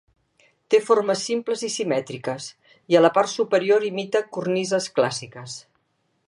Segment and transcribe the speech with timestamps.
[0.73, 2.47] Té formes simples i simètriques,
[2.95, 5.61] i a la part superior imita cornises clàssiques.